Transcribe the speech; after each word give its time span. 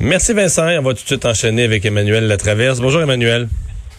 Merci 0.00 0.32
Vincent. 0.32 0.66
On 0.78 0.82
va 0.82 0.94
tout 0.94 1.02
de 1.02 1.06
suite 1.06 1.26
enchaîner 1.26 1.64
avec 1.64 1.84
Emmanuel 1.84 2.26
Latraverse. 2.26 2.80
Bonjour 2.80 3.02
Emmanuel. 3.02 3.48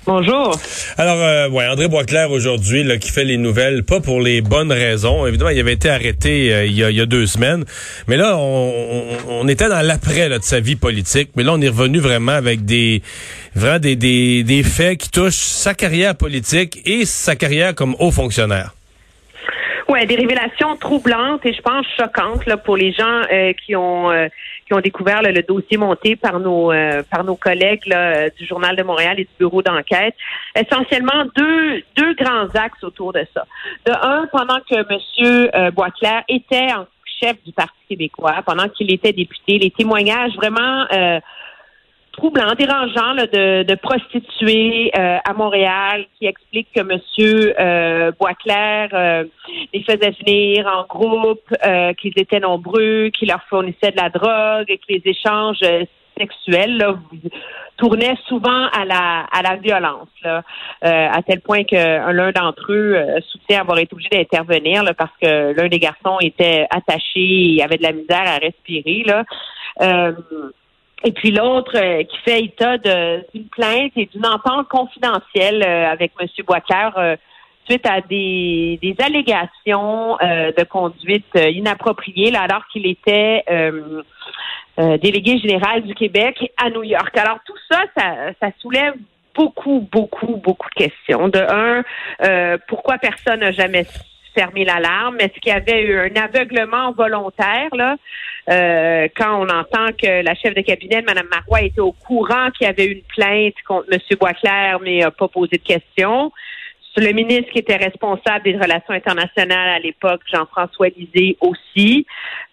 Bonjour. 0.07 0.59
Alors, 0.97 1.21
euh, 1.21 1.47
ouais, 1.49 1.67
André 1.67 1.87
Boisclair 1.87 2.31
aujourd'hui, 2.31 2.83
là, 2.83 2.97
qui 2.97 3.11
fait 3.11 3.23
les 3.23 3.37
nouvelles, 3.37 3.83
pas 3.83 3.99
pour 3.99 4.19
les 4.19 4.41
bonnes 4.41 4.71
raisons. 4.71 5.27
Évidemment, 5.27 5.51
il 5.51 5.59
avait 5.59 5.73
été 5.73 5.91
arrêté 5.91 6.51
euh, 6.51 6.65
il, 6.65 6.73
y 6.73 6.83
a, 6.83 6.89
il, 6.89 6.97
y 6.97 7.01
a, 7.01 7.05
deux 7.05 7.27
semaines, 7.27 7.65
mais 8.07 8.17
là, 8.17 8.35
on, 8.35 8.41
on, 8.41 9.03
on 9.29 9.47
était 9.47 9.69
dans 9.69 9.85
l'après 9.85 10.27
de 10.27 10.39
sa 10.41 10.59
vie 10.59 10.75
politique, 10.75 11.29
mais 11.35 11.43
là, 11.43 11.53
on 11.53 11.61
est 11.61 11.69
revenu 11.69 11.99
vraiment 11.99 12.31
avec 12.31 12.65
des 12.65 13.03
vraiment 13.53 13.77
des, 13.77 13.95
des, 13.95 14.43
des 14.43 14.63
faits 14.63 14.97
qui 14.97 15.11
touchent 15.11 15.35
sa 15.35 15.75
carrière 15.75 16.15
politique 16.15 16.81
et 16.83 17.05
sa 17.05 17.35
carrière 17.35 17.75
comme 17.75 17.95
haut 17.99 18.11
fonctionnaire. 18.11 18.73
Ouais, 19.91 20.05
des 20.05 20.15
révélations 20.15 20.77
troublantes 20.77 21.45
et 21.45 21.51
je 21.51 21.61
pense 21.61 21.85
choquantes 21.99 22.45
là, 22.45 22.55
pour 22.55 22.77
les 22.77 22.93
gens 22.93 23.23
euh, 23.29 23.51
qui 23.51 23.75
ont 23.75 24.09
euh, 24.09 24.29
qui 24.65 24.73
ont 24.73 24.79
découvert 24.79 25.21
là, 25.21 25.33
le 25.33 25.43
dossier 25.43 25.75
monté 25.75 26.15
par 26.15 26.39
nos 26.39 26.71
euh, 26.71 27.03
par 27.11 27.25
nos 27.25 27.35
collègues 27.35 27.85
là, 27.87 28.29
du 28.29 28.45
journal 28.45 28.77
de 28.77 28.83
Montréal 28.83 29.19
et 29.19 29.25
du 29.25 29.31
bureau 29.37 29.61
d'enquête. 29.61 30.15
Essentiellement 30.55 31.25
deux 31.35 31.83
deux 31.97 32.13
grands 32.13 32.47
axes 32.53 32.81
autour 32.83 33.11
de 33.11 33.27
ça. 33.33 33.45
De 33.85 33.91
un, 33.91 34.27
pendant 34.31 34.59
que 34.61 34.77
Monsieur 34.93 35.51
Boisclair 35.71 36.23
était 36.29 36.71
en 36.71 36.85
chef 37.21 37.43
du 37.43 37.51
Parti 37.51 37.75
québécois, 37.89 38.35
pendant 38.45 38.69
qu'il 38.69 38.93
était 38.93 39.11
député, 39.11 39.57
les 39.57 39.71
témoignages 39.71 40.35
vraiment 40.37 40.87
troublant, 42.21 42.53
dérangeant 42.53 43.13
là, 43.13 43.25
de, 43.25 43.63
de 43.63 43.75
prostituées 43.75 44.91
euh, 44.95 45.17
à 45.25 45.33
Montréal 45.33 46.05
qui 46.19 46.27
explique 46.27 46.67
que 46.71 46.81
Monsieur 46.81 47.59
euh, 47.59 48.11
Boisclair 48.19 48.89
euh, 48.93 49.23
les 49.73 49.81
faisait 49.81 50.13
venir 50.23 50.67
en 50.67 50.85
groupe, 50.85 51.51
euh, 51.65 51.93
qu'ils 51.93 52.13
étaient 52.17 52.39
nombreux, 52.39 53.09
qu'il 53.09 53.29
leur 53.29 53.41
fournissait 53.49 53.89
de 53.89 53.97
la 53.97 54.09
drogue 54.09 54.65
et 54.67 54.77
que 54.77 54.83
les 54.89 55.01
échanges 55.03 55.63
sexuels 56.15 56.77
là, 56.77 56.93
tournaient 57.77 58.17
souvent 58.27 58.67
à 58.67 58.85
la 58.85 59.25
à 59.31 59.41
la 59.41 59.55
violence, 59.55 60.09
là, 60.23 60.43
à 60.83 61.23
tel 61.23 61.41
point 61.41 61.63
que 61.63 62.11
l'un 62.11 62.31
d'entre 62.31 62.71
eux 62.71 62.97
soutient 63.31 63.61
avoir 63.61 63.79
été 63.79 63.93
obligé 63.93 64.09
d'intervenir 64.11 64.83
parce 64.95 65.13
que 65.19 65.53
l'un 65.53 65.67
des 65.69 65.79
garçons 65.79 66.17
était 66.21 66.67
attaché 66.69 67.55
et 67.55 67.63
avait 67.63 67.77
de 67.77 67.83
la 67.83 67.93
misère 67.93 68.27
à 68.27 68.37
respirer. 68.37 69.03
Là. 69.07 69.23
Et 71.03 71.11
puis 71.11 71.31
l'autre 71.31 71.75
euh, 71.75 72.03
qui 72.03 72.17
fait 72.19 72.43
état 72.43 72.77
d'une 72.77 73.47
plainte 73.51 73.91
et 73.95 74.05
d'une 74.05 74.25
entente 74.25 74.67
confidentielle 74.67 75.63
euh, 75.63 75.91
avec 75.91 76.11
M. 76.19 76.27
Boisclair 76.45 76.93
euh, 76.97 77.15
suite 77.65 77.85
à 77.87 78.01
des, 78.01 78.79
des 78.81 78.95
allégations 79.03 80.17
de 80.19 80.63
conduite 80.63 81.35
inappropriée 81.35 82.31
là, 82.31 82.41
alors 82.41 82.65
qu'il 82.67 82.87
était 82.87 83.45
délégué 84.77 85.37
général 85.37 85.83
du 85.83 85.93
Québec 85.93 86.51
à 86.57 86.71
New 86.71 86.83
York. 86.83 87.15
Alors 87.15 87.37
tout 87.45 87.55
ça, 87.69 87.83
ça, 87.95 88.15
ça 88.41 88.49
soulève 88.59 88.95
beaucoup, 89.35 89.87
beaucoup, 89.91 90.37
beaucoup 90.37 90.67
de 90.71 90.85
questions. 90.85 91.29
De 91.29 91.39
un, 91.39 92.57
pourquoi 92.67 92.97
personne 92.97 93.41
n'a 93.41 93.51
jamais 93.51 93.85
fermer 94.35 94.65
l'alarme? 94.65 95.17
Est-ce 95.19 95.39
qu'il 95.39 95.51
y 95.51 95.55
avait 95.55 95.81
eu 95.81 95.97
un 95.97 96.21
aveuglement 96.21 96.91
volontaire 96.91 97.69
là 97.73 97.97
euh, 98.49 99.07
quand 99.15 99.39
on 99.39 99.49
entend 99.49 99.93
que 100.01 100.23
la 100.23 100.33
chef 100.35 100.55
de 100.55 100.61
cabinet, 100.61 101.01
Mme 101.03 101.27
Marois, 101.29 101.61
était 101.61 101.81
au 101.81 101.91
courant 101.91 102.49
qu'il 102.51 102.65
y 102.65 102.69
avait 102.69 102.85
eu 102.85 102.93
une 102.93 103.03
plainte 103.03 103.53
contre 103.67 103.87
M. 103.91 103.99
Boisclair, 104.19 104.79
mais 104.81 104.99
n'a 104.99 105.11
pas 105.11 105.27
posé 105.27 105.57
de 105.57 105.63
questions? 105.63 106.31
Le 106.97 107.13
ministre 107.13 107.51
qui 107.53 107.59
était 107.59 107.77
responsable 107.77 108.43
des 108.43 108.57
relations 108.57 108.93
internationales 108.93 109.69
à 109.69 109.79
l'époque, 109.79 110.21
Jean-François 110.29 110.89
Lisée 110.89 111.37
aussi. 111.39 112.05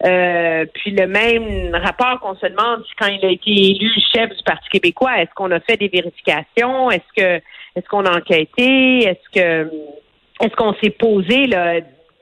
Euh, 0.05 0.65
puis 0.75 0.92
le 0.92 1.09
même 1.09 1.75
rapport 1.75 2.20
qu'on 2.20 2.37
se 2.37 2.47
demande 2.47 2.85
quand 2.97 3.09
il 3.09 3.25
a 3.25 3.31
été 3.31 3.51
élu 3.51 3.91
chef 4.15 4.31
du 4.31 4.42
Parti 4.45 4.69
québécois, 4.70 5.20
est-ce 5.20 5.35
qu'on 5.35 5.51
a 5.51 5.59
fait 5.59 5.77
des 5.77 5.89
vérifications? 5.89 6.89
Est-ce 6.91 7.13
que 7.17 7.42
est-ce 7.75 7.89
qu'on 7.89 8.05
a 8.05 8.17
enquêté? 8.17 9.09
Est-ce 9.09 9.29
que 9.35 9.70
est-ce 10.41 10.55
qu'on 10.56 10.75
s'est 10.83 10.91
posé 10.91 11.46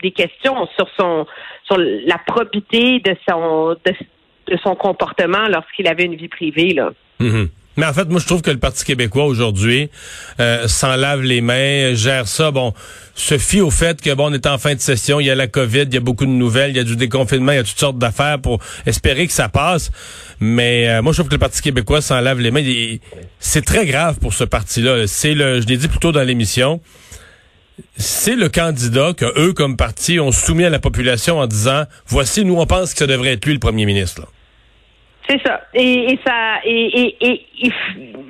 des 0.02 0.10
questions 0.10 0.68
sur 0.76 0.88
son 0.98 1.26
sur 1.64 1.78
la 1.78 2.18
probité 2.26 3.00
de 3.00 3.16
son 3.28 3.76
de, 3.84 4.56
son 4.62 4.74
comportement 4.76 5.48
lorsqu'il 5.48 5.88
avait 5.88 6.04
une 6.04 6.16
vie 6.16 6.28
privée 6.28 6.74
là? 6.74 6.90
Mm-hmm. 7.20 7.48
Mais 7.76 7.84
en 7.84 7.92
fait, 7.92 8.08
moi, 8.08 8.20
je 8.20 8.26
trouve 8.26 8.40
que 8.40 8.50
le 8.50 8.58
Parti 8.58 8.84
québécois 8.84 9.26
aujourd'hui 9.26 9.90
euh, 10.40 10.66
s'en 10.66 10.96
lave 10.96 11.22
les 11.22 11.42
mains, 11.42 11.92
gère 11.92 12.26
ça. 12.26 12.50
Bon, 12.50 12.72
se 13.14 13.36
fie 13.36 13.60
au 13.60 13.70
fait 13.70 14.00
que 14.00 14.14
bon, 14.14 14.30
on 14.30 14.32
est 14.32 14.46
en 14.46 14.56
fin 14.56 14.74
de 14.74 14.80
session, 14.80 15.20
il 15.20 15.26
y 15.26 15.30
a 15.30 15.34
la 15.34 15.46
COVID, 15.46 15.82
il 15.82 15.94
y 15.94 15.96
a 15.98 16.00
beaucoup 16.00 16.24
de 16.24 16.30
nouvelles, 16.30 16.70
il 16.70 16.76
y 16.76 16.80
a 16.80 16.84
du 16.84 16.96
déconfinement, 16.96 17.52
il 17.52 17.56
y 17.56 17.58
a 17.58 17.64
toutes 17.64 17.78
sortes 17.78 17.98
d'affaires 17.98 18.40
pour 18.40 18.60
espérer 18.86 19.26
que 19.26 19.32
ça 19.32 19.50
passe. 19.50 19.90
Mais 20.40 20.88
euh, 20.88 21.02
moi, 21.02 21.12
je 21.12 21.18
trouve 21.18 21.28
que 21.28 21.34
le 21.34 21.38
Parti 21.38 21.60
québécois 21.60 22.00
s'en 22.00 22.20
lave 22.20 22.40
les 22.40 22.50
mains. 22.50 22.64
C'est 23.40 23.64
très 23.64 23.84
grave 23.84 24.18
pour 24.20 24.32
ce 24.32 24.44
parti-là. 24.44 25.06
C'est 25.06 25.34
le, 25.34 25.60
je 25.60 25.66
l'ai 25.66 25.76
dit 25.76 25.88
plus 25.88 25.98
tôt 25.98 26.12
dans 26.12 26.22
l'émission 26.22 26.80
c'est 27.96 28.36
le 28.36 28.48
candidat 28.48 29.12
que 29.16 29.26
eux, 29.38 29.52
comme 29.52 29.76
parti, 29.76 30.18
ont 30.20 30.32
soumis 30.32 30.64
à 30.64 30.70
la 30.70 30.78
population 30.78 31.38
en 31.38 31.46
disant 31.46 31.84
voici, 32.06 32.44
nous, 32.44 32.58
on 32.58 32.66
pense 32.66 32.92
que 32.92 32.98
ça 32.98 33.06
devrait 33.06 33.32
être 33.34 33.44
lui 33.44 33.54
le 33.54 33.60
premier 33.60 33.86
ministre. 33.86 34.22
C'est 35.28 35.40
ça. 35.44 35.60
Et, 35.74 36.18
ça, 36.24 36.60
et, 36.64 37.16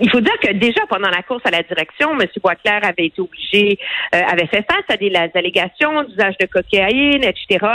il 0.01 0.11
faut 0.11 0.21
dire 0.21 0.39
que 0.41 0.53
déjà 0.55 0.81
pendant 0.89 1.11
la 1.11 1.23
course 1.23 1.43
à 1.45 1.51
la 1.51 1.63
direction, 1.63 2.19
M. 2.19 2.27
Boisclair 2.43 2.81
avait 2.83 3.07
été 3.07 3.21
obligé, 3.21 3.79
euh, 4.15 4.21
avait 4.27 4.47
fait 4.47 4.65
face 4.71 4.85
à 4.89 4.97
des 4.97 5.13
allégations 5.35 6.05
d'usage 6.05 6.39
de 6.41 6.47
cocaïne, 6.47 7.23
etc. 7.23 7.67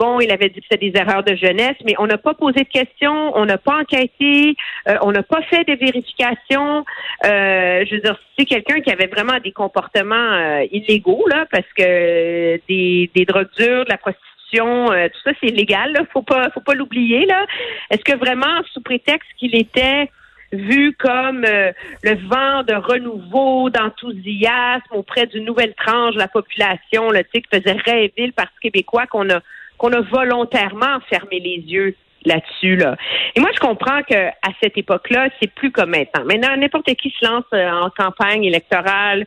Bon, 0.00 0.18
il 0.18 0.32
avait 0.32 0.48
dit 0.48 0.60
que 0.60 0.66
c'était 0.70 0.90
des 0.90 0.98
erreurs 0.98 1.22
de 1.22 1.36
jeunesse, 1.36 1.76
mais 1.84 1.94
on 1.98 2.06
n'a 2.06 2.16
pas 2.16 2.32
posé 2.32 2.60
de 2.60 2.68
questions, 2.70 3.36
on 3.36 3.44
n'a 3.44 3.58
pas 3.58 3.80
enquêté, 3.80 4.56
euh, 4.88 4.96
on 5.02 5.12
n'a 5.12 5.22
pas 5.22 5.42
fait 5.42 5.62
de 5.68 5.74
vérifications. 5.74 6.86
Euh, 7.26 7.84
je 7.84 7.96
veux 7.96 8.00
dire, 8.00 8.18
c'est 8.38 8.46
quelqu'un 8.46 8.80
qui 8.80 8.90
avait 8.90 9.08
vraiment 9.08 9.38
des 9.44 9.52
comportements 9.52 10.14
euh, 10.14 10.64
illégaux, 10.72 11.22
là, 11.28 11.44
parce 11.52 11.70
que 11.76 12.58
des, 12.66 13.10
des 13.14 13.24
drogues 13.26 13.50
dures, 13.58 13.84
de 13.84 13.90
la 13.90 13.98
prostitution, 13.98 14.86
tout 14.86 15.20
ça, 15.22 15.32
c'est 15.38 15.48
illégal, 15.48 15.92
là, 15.92 16.00
faut 16.14 16.22
pas, 16.22 16.48
faut 16.48 16.60
pas 16.60 16.74
l'oublier, 16.74 17.26
là. 17.26 17.44
Est-ce 17.90 18.02
que 18.02 18.16
vraiment, 18.16 18.62
sous 18.72 18.80
prétexte 18.80 19.28
qu'il 19.36 19.54
était 19.54 20.10
vu 20.50 20.96
comme 20.98 21.42
le 21.42 22.14
vent 22.26 22.62
de 22.62 22.74
renouveau, 22.74 23.68
d'enthousiasme 23.68 24.92
auprès 24.92 25.26
d'une 25.26 25.44
nouvelle 25.44 25.74
tranche 25.74 26.14
de 26.14 26.18
la 26.18 26.26
population, 26.26 27.10
là, 27.10 27.22
qui 27.22 27.42
faisait 27.52 27.76
rêver 27.84 28.26
le 28.26 28.32
Parti 28.32 28.56
québécois 28.62 29.06
qu'on 29.06 29.28
a 29.28 29.40
qu'on 29.80 29.92
a 29.94 30.02
volontairement 30.02 31.00
fermé 31.08 31.40
les 31.40 31.64
yeux 31.66 31.96
là-dessus. 32.26 32.76
Là. 32.76 32.96
Et 33.34 33.40
moi, 33.40 33.48
je 33.54 33.60
comprends 33.60 34.02
que 34.02 34.28
à 34.28 34.50
cette 34.62 34.76
époque-là, 34.76 35.30
c'est 35.40 35.50
plus 35.50 35.72
comme 35.72 35.90
maintenant. 35.90 36.24
Maintenant, 36.26 36.54
n'importe 36.54 36.94
qui 36.96 37.10
se 37.18 37.24
lance 37.26 37.44
euh, 37.54 37.66
en 37.70 37.88
campagne 37.88 38.44
électorale, 38.44 39.26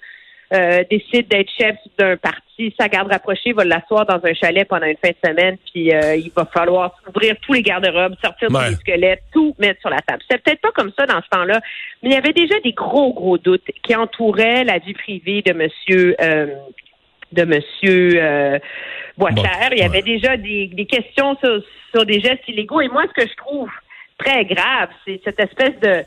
euh, 0.54 0.84
décide 0.92 1.28
d'être 1.28 1.50
chef 1.58 1.76
d'un 1.98 2.16
parti, 2.18 2.72
sa 2.80 2.88
garde 2.88 3.12
rapprochée 3.12 3.54
va 3.54 3.66
l'asseoir 3.66 4.06
dans 4.06 4.20
un 4.24 4.34
chalet 4.36 4.68
pendant 4.68 4.86
une 4.86 4.98
fin 5.04 5.10
de 5.10 5.28
semaine, 5.28 5.58
puis 5.74 5.92
euh, 5.92 6.16
il 6.16 6.32
va 6.36 6.46
falloir 6.46 6.94
ouvrir 7.10 7.36
tous 7.42 7.54
les 7.54 7.64
garde-robes, 7.64 8.14
sortir 8.24 8.50
tous 8.50 8.60
les 8.60 8.76
squelettes, 8.76 9.24
tout 9.34 9.56
mettre 9.58 9.82
sur 9.82 9.90
la 9.90 10.02
table. 10.02 10.22
C'est 10.30 10.40
peut-être 10.44 10.62
pas 10.62 10.72
comme 10.72 10.92
ça 10.96 11.08
dans 11.08 11.20
ce 11.24 11.30
temps-là, 11.30 11.60
mais 12.04 12.10
il 12.10 12.14
y 12.14 12.18
avait 12.18 12.34
déjà 12.34 12.60
des 12.60 12.74
gros, 12.74 13.12
gros 13.14 13.40
doutes 13.40 13.66
qui 13.82 13.96
entouraient 13.96 14.64
la 14.64 14.78
vie 14.78 14.94
privée 14.94 15.42
de 15.42 15.54
Monsieur 15.54 16.16
de 17.34 17.44
Monsieur 17.44 18.12
euh, 18.16 18.60
Boisclair. 19.18 19.70
Il 19.72 19.80
y 19.80 19.84
avait 19.84 20.02
déjà 20.02 20.38
des, 20.38 20.88
questions 20.90 21.38
sur, 21.94 22.06
des 22.06 22.20
gestes 22.20 22.48
illégaux. 22.48 22.82
Et 22.82 22.88
moi, 22.88 23.04
ce 23.08 23.24
que 23.24 23.28
je 23.28 23.36
trouve 23.36 23.70
très 24.18 24.46
grave, 24.46 24.90
c'est 25.06 25.20
cette 25.24 25.40
espèce 25.40 25.80
de 25.82 26.04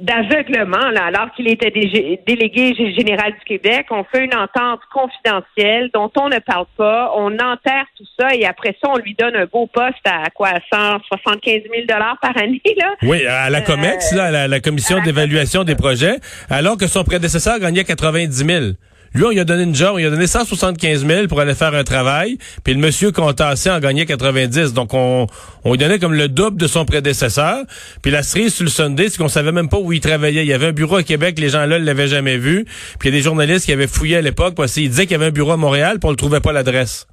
d'aveuglement, 0.00 0.90
là, 0.92 1.04
alors 1.06 1.30
qu'il 1.36 1.46
était 1.48 1.70
délégué 1.70 2.74
général 2.74 3.32
du 3.32 3.44
Québec. 3.44 3.86
On 3.90 4.04
fait 4.04 4.24
une 4.24 4.34
entente 4.34 4.80
confidentielle 4.92 5.90
dont 5.92 6.10
on 6.16 6.28
ne 6.28 6.38
parle 6.38 6.64
pas. 6.76 7.12
On 7.16 7.34
enterre 7.34 7.84
tout 7.96 8.06
ça 8.18 8.34
et 8.34 8.46
après 8.46 8.74
ça, 8.82 8.88
on 8.88 8.96
lui 8.96 9.14
donne 9.14 9.36
un 9.36 9.44
beau 9.44 9.66
poste 9.66 10.00
à 10.06 10.30
quoi? 10.30 10.52
175 10.72 11.62
000 11.70 11.86
par 11.86 12.36
année, 12.36 12.62
là? 12.78 12.94
Oui, 13.02 13.26
à 13.26 13.50
la 13.50 13.60
COMEX, 13.60 14.14
là, 14.14 14.30
la, 14.30 14.48
la 14.48 14.60
commission 14.60 15.00
d'évaluation 15.02 15.64
des 15.64 15.76
projets, 15.76 16.16
alors 16.48 16.78
que 16.78 16.86
son 16.86 17.04
prédécesseur 17.04 17.58
gagnait 17.58 17.84
90 17.84 18.32
000. 18.32 18.64
Lui, 19.12 19.24
on 19.24 19.30
lui 19.30 19.40
a 19.40 19.44
donné 19.44 19.64
une 19.64 19.74
job, 19.74 19.90
on 19.94 19.96
lui 19.96 20.06
a 20.06 20.10
donné 20.10 20.28
175 20.28 21.04
000 21.04 21.26
pour 21.26 21.40
aller 21.40 21.54
faire 21.54 21.74
un 21.74 21.82
travail, 21.82 22.38
puis 22.62 22.74
le 22.74 22.80
monsieur 22.80 23.10
Contassé 23.10 23.68
en 23.68 23.80
gagnait 23.80 24.06
90. 24.06 24.72
Donc, 24.72 24.94
on, 24.94 25.26
on 25.64 25.72
lui 25.72 25.78
donnait 25.78 25.98
comme 25.98 26.14
le 26.14 26.28
double 26.28 26.56
de 26.56 26.68
son 26.68 26.84
prédécesseur. 26.84 27.64
Puis 28.02 28.12
la 28.12 28.22
cerise 28.22 28.54
sur 28.54 28.64
le 28.64 28.70
Sunday, 28.70 29.08
c'est 29.08 29.18
qu'on 29.18 29.28
savait 29.28 29.50
même 29.50 29.68
pas 29.68 29.78
où 29.78 29.92
il 29.92 30.00
travaillait. 30.00 30.42
Il 30.42 30.48
y 30.48 30.52
avait 30.52 30.68
un 30.68 30.72
bureau 30.72 30.96
à 30.96 31.02
Québec, 31.02 31.38
les 31.40 31.48
gens 31.48 31.66
là 31.66 31.80
ne 31.80 31.84
l'avaient 31.84 32.08
jamais 32.08 32.36
vu. 32.36 32.64
Puis 32.98 33.08
il 33.08 33.12
y 33.12 33.16
a 33.16 33.18
des 33.18 33.24
journalistes 33.24 33.66
qui 33.66 33.72
avaient 33.72 33.88
fouillé 33.88 34.16
à 34.16 34.20
l'époque 34.20 34.54
parce 34.54 34.74
qu'ils 34.74 34.88
disaient 34.88 35.04
qu'il 35.04 35.12
y 35.12 35.16
avait 35.16 35.26
un 35.26 35.30
bureau 35.30 35.52
à 35.52 35.56
Montréal, 35.56 35.98
puis 35.98 36.08
on 36.08 36.12
ne 36.12 36.16
trouvait 36.16 36.40
pas 36.40 36.52
l'adresse. 36.52 37.08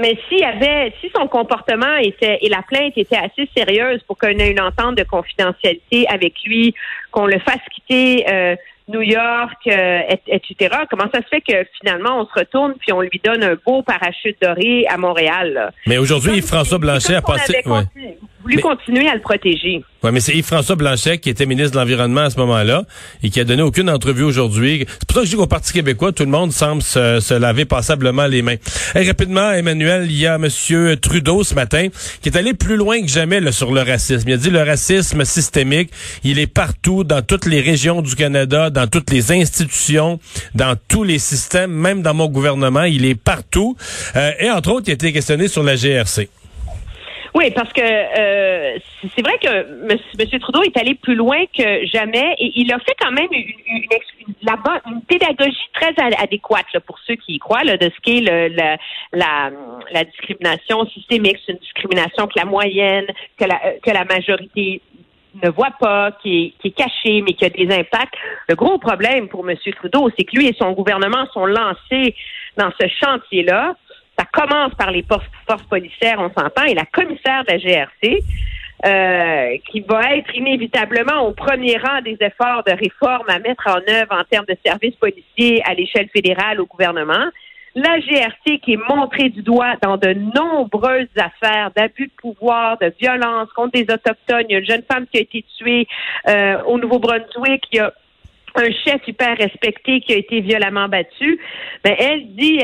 Mais 0.00 0.16
s'il 0.28 0.38
y 0.38 0.44
avait, 0.44 0.92
si 1.00 1.10
son 1.14 1.26
comportement 1.26 1.96
était 1.96 2.38
et 2.40 2.48
la 2.48 2.62
plainte 2.62 2.92
était 2.96 3.16
assez 3.16 3.48
sérieuse 3.56 4.00
pour 4.06 4.16
qu'on 4.16 4.28
ait 4.28 4.50
une 4.50 4.60
entente 4.60 4.96
de 4.96 5.02
confidentialité 5.02 6.06
avec 6.08 6.34
lui, 6.44 6.74
qu'on 7.10 7.26
le 7.26 7.38
fasse 7.40 7.60
quitter 7.74 8.24
euh, 8.30 8.54
New 8.88 9.02
York, 9.02 9.66
euh, 9.66 10.00
etc. 10.26 10.76
Comment 10.90 11.10
ça 11.12 11.20
se 11.20 11.28
fait 11.28 11.40
que 11.40 11.68
finalement 11.80 12.20
on 12.20 12.26
se 12.26 12.32
retourne 12.38 12.74
puis 12.80 12.92
on 12.92 13.02
lui 13.02 13.20
donne 13.22 13.44
un 13.44 13.56
beau 13.66 13.82
parachute 13.82 14.36
doré 14.40 14.86
à 14.88 14.96
Montréal? 14.96 15.72
Mais 15.86 15.98
aujourd'hui, 15.98 16.40
François 16.40 16.78
Blanchet 16.78 17.14
a 17.14 17.22
passé. 17.22 17.62
Voulu 18.48 18.62
continuer 18.62 19.08
à 19.08 19.14
le 19.14 19.20
protéger. 19.20 19.82
Oui, 20.02 20.10
mais 20.12 20.20
c'est 20.20 20.32
Yves-François 20.32 20.76
Blanchet 20.76 21.18
qui 21.18 21.28
était 21.28 21.44
ministre 21.44 21.72
de 21.72 21.76
l'Environnement 21.78 22.22
à 22.22 22.30
ce 22.30 22.38
moment-là 22.38 22.84
et 23.22 23.30
qui 23.30 23.40
a 23.40 23.44
donné 23.44 23.62
aucune 23.62 23.90
entrevue 23.90 24.22
aujourd'hui. 24.22 24.86
C'est 24.88 25.06
pour 25.06 25.16
ça 25.16 25.20
que 25.20 25.26
je 25.26 25.30
dis 25.32 25.36
qu'au 25.36 25.46
Parti 25.46 25.72
québécois, 25.72 26.12
tout 26.12 26.24
le 26.24 26.30
monde 26.30 26.52
semble 26.52 26.82
se, 26.82 27.34
laver 27.34 27.64
passablement 27.64 28.26
les 28.26 28.42
mains. 28.42 28.56
Et 28.94 29.06
rapidement, 29.06 29.50
Emmanuel, 29.50 30.06
il 30.08 30.16
y 30.16 30.26
a 30.26 30.36
M. 30.36 30.48
Trudeau 31.00 31.42
ce 31.42 31.54
matin 31.54 31.88
qui 32.22 32.28
est 32.28 32.36
allé 32.36 32.54
plus 32.54 32.76
loin 32.76 33.00
que 33.00 33.08
jamais 33.08 33.40
là, 33.40 33.50
sur 33.50 33.72
le 33.72 33.82
racisme. 33.82 34.28
Il 34.28 34.34
a 34.34 34.36
dit 34.36 34.50
le 34.50 34.62
racisme 34.62 35.24
systémique, 35.24 35.90
il 36.22 36.38
est 36.38 36.46
partout, 36.46 37.02
dans 37.04 37.22
toutes 37.22 37.46
les 37.46 37.60
régions 37.60 38.02
du 38.02 38.14
Canada, 38.14 38.70
dans 38.70 38.86
toutes 38.86 39.10
les 39.10 39.32
institutions, 39.32 40.20
dans 40.54 40.76
tous 40.88 41.02
les 41.02 41.18
systèmes, 41.18 41.72
même 41.72 42.02
dans 42.02 42.14
mon 42.14 42.28
gouvernement, 42.28 42.84
il 42.84 43.04
est 43.04 43.16
partout. 43.16 43.76
Euh, 44.16 44.30
et 44.38 44.50
entre 44.50 44.70
autres, 44.70 44.84
il 44.86 44.92
a 44.92 44.94
été 44.94 45.12
questionné 45.12 45.48
sur 45.48 45.62
la 45.62 45.74
GRC. 45.74 46.28
Oui, 47.34 47.50
parce 47.50 47.72
que 47.72 47.80
euh, 47.82 48.78
c'est 49.14 49.22
vrai 49.22 49.38
que 49.38 49.90
M. 49.90 50.40
Trudeau 50.40 50.62
est 50.62 50.76
allé 50.76 50.94
plus 50.94 51.14
loin 51.14 51.44
que 51.56 51.86
jamais 51.86 52.34
et 52.38 52.52
il 52.56 52.72
a 52.72 52.78
fait 52.78 52.94
quand 53.00 53.12
même 53.12 53.28
une, 53.30 53.52
une, 53.66 53.84
une, 54.42 55.02
pédagogie 55.02 55.56
très 55.74 55.94
adéquate 56.18 56.78
pour 56.86 56.98
ceux 57.06 57.16
qui 57.16 57.34
y 57.34 57.38
croient 57.38 57.64
là, 57.64 57.76
de 57.76 57.90
ce 57.90 58.00
qu'est 58.02 58.20
la, 58.20 58.76
la, 59.12 59.50
la, 59.92 60.04
discrimination 60.04 60.86
systémique. 60.86 61.38
C'est 61.44 61.52
une 61.52 61.58
discrimination 61.58 62.26
que 62.26 62.38
la 62.38 62.44
moyenne, 62.44 63.06
que 63.38 63.44
la, 63.44 63.58
que 63.82 63.90
la 63.90 64.04
majorité 64.04 64.80
ne 65.42 65.50
voit 65.50 65.74
pas, 65.78 66.12
qui 66.22 66.44
est, 66.44 66.54
qui 66.60 66.68
est 66.68 66.76
caché, 66.76 67.22
mais 67.22 67.34
qui 67.34 67.44
a 67.44 67.50
des 67.50 67.70
impacts. 67.70 68.14
Le 68.48 68.54
gros 68.54 68.78
problème 68.78 69.28
pour 69.28 69.48
M. 69.48 69.56
Trudeau, 69.76 70.10
c'est 70.16 70.24
que 70.24 70.36
lui 70.36 70.46
et 70.46 70.56
son 70.58 70.72
gouvernement 70.72 71.26
sont 71.32 71.46
lancés 71.46 72.14
dans 72.56 72.70
ce 72.80 72.88
chantier-là 72.88 73.74
ça 74.18 74.24
commence 74.32 74.74
par 74.74 74.90
les 74.90 75.02
forces, 75.48 75.62
policières, 75.64 76.18
on 76.18 76.30
s'entend, 76.30 76.64
et 76.64 76.74
la 76.74 76.84
commissaire 76.84 77.44
de 77.44 77.52
la 77.52 77.58
GRC, 77.58 78.22
euh, 78.86 79.56
qui 79.70 79.80
va 79.80 80.16
être 80.16 80.32
inévitablement 80.36 81.26
au 81.26 81.32
premier 81.32 81.76
rang 81.78 82.00
des 82.02 82.16
efforts 82.20 82.62
de 82.64 82.72
réforme 82.72 83.28
à 83.28 83.40
mettre 83.40 83.66
en 83.66 83.80
œuvre 83.92 84.12
en 84.12 84.22
termes 84.30 84.46
de 84.46 84.56
services 84.64 84.94
policiers 84.94 85.60
à 85.64 85.74
l'échelle 85.74 86.08
fédérale 86.14 86.60
au 86.60 86.66
gouvernement. 86.66 87.26
La 87.74 87.98
GRC 87.98 88.60
qui 88.62 88.74
est 88.74 88.88
montrée 88.88 89.30
du 89.30 89.42
doigt 89.42 89.74
dans 89.82 89.96
de 89.96 90.14
nombreuses 90.14 91.08
affaires 91.16 91.72
d'abus 91.76 92.06
de 92.06 92.12
pouvoir, 92.20 92.78
de 92.78 92.92
violence 93.00 93.48
contre 93.52 93.72
des 93.72 93.92
autochtones. 93.92 94.46
Il 94.48 94.52
y 94.52 94.54
a 94.54 94.58
une 94.58 94.64
jeune 94.64 94.84
femme 94.90 95.06
qui 95.10 95.18
a 95.18 95.22
été 95.22 95.44
tuée 95.58 95.86
euh, 96.28 96.62
au 96.64 96.78
Nouveau-Brunswick. 96.78 97.64
Il 97.72 97.76
y 97.76 97.80
a 97.80 97.92
un 98.54 98.70
chef 98.84 99.06
hyper 99.06 99.36
respecté 99.36 100.00
qui 100.00 100.12
a 100.12 100.16
été 100.16 100.40
violemment 100.40 100.88
battu, 100.88 101.38
ben 101.84 101.94
elle 101.98 102.26
dit 102.34 102.58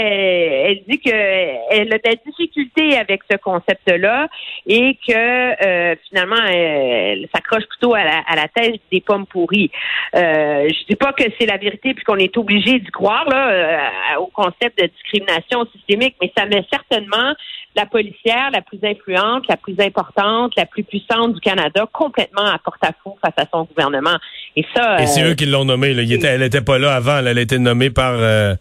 elle, 0.75 0.85
elle 0.89 0.95
dit 0.95 1.01
que 1.01 1.11
elle 1.11 1.93
a 1.93 1.99
des 1.99 2.21
difficultés 2.27 2.97
avec 2.97 3.23
ce 3.31 3.37
concept-là 3.37 4.29
et 4.67 4.97
que 5.07 5.13
euh, 5.13 5.95
finalement 6.09 6.43
elle, 6.47 7.29
s'accroche 7.35 7.65
plutôt 7.69 7.95
à 7.95 8.05
la, 8.05 8.19
à 8.27 8.37
la 8.37 8.49
thèse 8.49 8.79
des 8.91 9.01
pommes 9.01 9.27
pourries. 9.27 9.71
Euh, 10.15 10.69
je 10.69 10.87
dis 10.89 10.97
pas 10.97 11.13
que 11.13 11.25
c'est 11.39 11.47
la 11.47 11.57
vérité 11.57 11.95
puis 11.95 12.05
qu'on 12.05 12.17
est 12.17 12.37
obligé 12.37 12.79
d'y 12.79 12.91
croire 12.91 13.29
là 13.29 13.49
euh, 13.49 14.21
au 14.21 14.27
concept 14.27 14.81
de 14.81 14.87
discrimination 14.87 15.67
systémique, 15.73 16.17
mais 16.21 16.33
ça 16.37 16.47
met 16.47 16.65
certainement 16.71 17.35
la 17.77 17.87
policière 17.87 18.51
la 18.53 18.63
plus 18.63 18.79
influente, 18.83 19.47
la 19.49 19.57
plus 19.57 19.75
importante, 19.81 20.53
la 20.57 20.67
plus 20.67 20.85
puissante 20.85 21.35
du 21.35 21.41
Canada 21.41 21.87
complètement 21.93 22.45
à 22.45 22.59
porte-à-faux 22.59 23.17
face 23.23 23.35
à 23.37 23.47
son 23.53 23.65
gouvernement. 23.65 24.17
Et 24.57 24.65
ça. 24.75 25.03
Et 25.03 25.07
c'est 25.07 25.23
euh, 25.23 25.31
eux 25.31 25.35
qui 25.35 25.47
l'ont 25.47 25.65
nommée. 25.65 25.91
elle 25.91 26.41
n'était 26.41 26.61
pas 26.61 26.79
là 26.79 26.95
avant. 26.95 27.19
Elle 27.19 27.39
a 27.39 27.41
été 27.41 27.59
nommée 27.59 27.91
par 27.91 28.15
euh, 28.15 28.55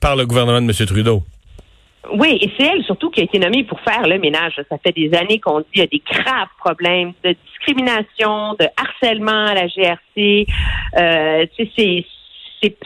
par 0.00 0.16
le 0.16 0.26
gouvernement 0.26 0.60
de 0.60 0.66
M. 0.66 0.86
Trudeau. 0.86 1.22
Oui, 2.12 2.38
et 2.40 2.50
c'est 2.56 2.66
elle 2.66 2.84
surtout 2.84 3.10
qui 3.10 3.20
a 3.20 3.24
été 3.24 3.38
nommée 3.38 3.64
pour 3.64 3.80
faire 3.80 4.06
le 4.06 4.18
ménage. 4.18 4.54
Ça 4.68 4.78
fait 4.78 4.92
des 4.92 5.14
années 5.14 5.40
qu'on 5.40 5.60
dit 5.60 5.66
qu'il 5.72 5.80
y 5.80 5.84
a 5.84 5.86
des 5.86 6.02
graves 6.10 6.48
problèmes 6.58 7.12
de 7.24 7.34
discrimination, 7.46 8.54
de 8.54 8.66
harcèlement 8.76 9.46
à 9.46 9.54
la 9.54 9.66
GRC. 9.66 10.46
Euh, 10.96 11.46
c'est 11.76 12.04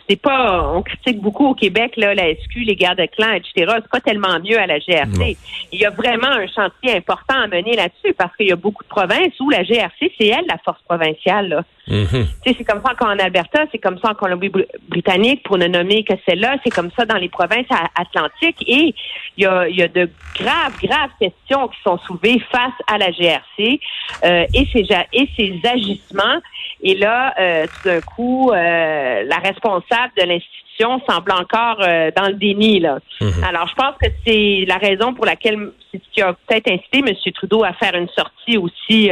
c'est 0.09 0.21
pas 0.21 0.71
on 0.75 0.83
critique 0.83 1.21
beaucoup 1.21 1.47
au 1.47 1.55
Québec 1.55 1.95
là 1.97 2.15
la 2.15 2.35
SQ 2.35 2.57
les 2.57 2.77
guerres 2.77 2.97
de 2.97 3.07
clans 3.07 3.33
etc 3.33 3.73
c'est 3.77 3.91
pas 3.91 4.01
tellement 4.01 4.39
mieux 4.41 4.59
à 4.59 4.67
la 4.67 4.79
GRC 4.79 5.37
il 5.73 5.81
y 5.81 5.87
a 5.87 5.91
vraiment 5.91 6.29
un 6.29 6.47
chantier 6.47 6.95
important 6.95 7.41
à 7.43 7.47
mener 7.47 7.75
là-dessus 7.77 8.15
parce 8.15 8.37
qu'il 8.37 8.49
y 8.49 8.53
a 8.53 8.57
beaucoup 8.57 8.85
de 8.85 8.89
provinces 8.89 9.39
où 9.41 9.49
la 9.49 9.63
GRC 9.63 10.13
c'est 10.19 10.27
elle 10.27 10.45
la 10.47 10.59
force 10.63 10.83
provinciale 10.83 11.49
là. 11.49 11.65
Mm-hmm. 11.89 12.27
c'est 12.45 12.65
comme 12.65 12.81
ça 12.85 12.95
qu'en 12.95 13.19
Alberta 13.19 13.65
c'est 13.73 13.79
comme 13.79 13.99
ça 13.99 14.11
en 14.11 14.15
Colombie-Britannique 14.15 15.43
pour 15.43 15.59
ne 15.59 15.67
nommer 15.67 16.05
que 16.05 16.15
celle-là 16.25 16.57
c'est 16.63 16.71
comme 16.71 16.91
ça 16.97 17.05
dans 17.05 17.17
les 17.17 17.29
provinces 17.29 17.67
atlantiques 17.97 18.63
et 18.69 18.95
il 19.37 19.43
y 19.43 19.47
a, 19.47 19.69
il 19.69 19.75
y 19.75 19.83
a 19.83 19.89
de 19.89 20.09
graves 20.37 20.79
graves 20.81 21.11
questions 21.19 21.67
qui 21.67 21.83
sont 21.83 21.99
soulevées 21.99 22.41
face 22.53 22.73
à 22.87 22.99
la 22.99 23.11
GRC 23.11 23.81
euh, 24.25 24.47
et 24.55 24.67
ses 24.73 24.87
et 25.13 25.29
ses 25.37 25.61
agissements 25.69 26.41
et 26.83 26.95
là, 26.97 27.33
euh, 27.39 27.67
tout 27.67 27.89
d'un 27.89 28.01
coup, 28.01 28.51
euh, 28.51 29.23
la 29.25 29.37
responsable 29.37 30.13
de 30.19 30.25
l'institution 30.27 31.01
semble 31.09 31.31
encore 31.31 31.81
euh, 31.81 32.11
dans 32.17 32.27
le 32.27 32.35
déni. 32.35 32.81
Là. 32.81 32.99
Mhm. 33.21 33.45
Alors, 33.45 33.69
je 33.69 33.75
pense 33.75 33.95
que 34.03 34.09
c'est 34.27 34.65
la 34.67 34.79
raison 34.79 35.15
pour 35.15 35.25
laquelle 35.25 35.71
c'est 35.91 36.03
ce 36.03 36.11
qui 36.13 36.23
a 36.23 36.33
peut-être 36.33 36.69
incité 36.69 36.99
M. 36.99 37.15
Trudeau 37.35 37.63
à 37.63 37.73
faire 37.75 37.95
une 37.95 38.09
sortie 38.09 38.59
aussi, 38.59 39.11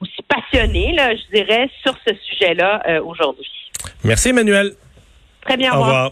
aussi 0.00 0.22
passionnée, 0.28 0.92
là, 0.92 1.14
je 1.14 1.36
dirais, 1.36 1.68
sur 1.82 1.94
ce 2.06 2.14
sujet-là 2.14 3.00
aujourd'hui. 3.02 3.50
Merci, 4.04 4.30
Emmanuel. 4.30 4.72
Très 5.42 5.56
bien, 5.56 5.72
au 5.74 5.80
revoir. 5.80 6.06